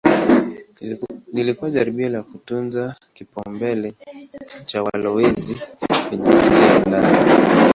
[1.33, 3.93] Lilikuwa jaribio la kutunza kipaumbele
[4.65, 5.61] cha walowezi
[6.11, 7.47] wenye asili ya Ulaya.